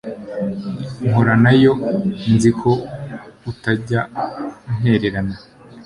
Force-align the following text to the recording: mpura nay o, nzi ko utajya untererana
mpura 1.07 1.33
nay 1.43 1.63
o, 1.71 1.73
nzi 2.33 2.49
ko 2.59 2.71
utajya 3.51 3.99
untererana 4.69 5.35